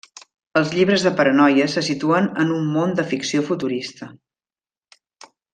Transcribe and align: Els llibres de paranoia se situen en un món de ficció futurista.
Els 0.61 0.71
llibres 0.77 1.03
de 1.07 1.11
paranoia 1.19 1.67
se 1.75 1.83
situen 1.89 2.31
en 2.45 2.55
un 2.57 2.65
món 2.79 2.97
de 3.01 3.07
ficció 3.15 3.47
futurista. 3.53 4.11